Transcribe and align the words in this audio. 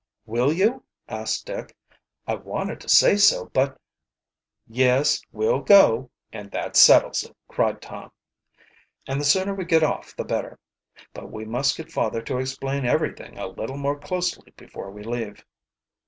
"Will 0.25 0.51
you?" 0.51 0.83
asked 1.07 1.45
Dick. 1.45 1.77
"I 2.25 2.33
wanted 2.33 2.79
to 2.81 2.89
say 2.89 3.17
so, 3.17 3.51
but" 3.53 3.79
"Yes, 4.81 5.21
we'll 5.31 5.59
go, 5.61 6.09
and 6.33 6.49
that 6.49 6.75
settles 6.75 7.23
it," 7.23 7.37
cried 7.47 7.83
Tom. 7.83 8.11
"And 9.05 9.21
the 9.21 9.25
sooner 9.25 9.53
we 9.53 9.63
get 9.63 9.83
off 9.83 10.15
the 10.15 10.23
better. 10.25 10.57
But 11.13 11.29
we 11.31 11.45
must 11.45 11.77
get 11.77 11.91
father 11.91 12.23
to 12.23 12.39
explain 12.39 12.83
everything 12.83 13.37
a 13.37 13.45
little 13.45 13.77
more 13.77 13.99
closely 13.99 14.51
before 14.57 14.89
we 14.89 15.03
leave." 15.03 15.45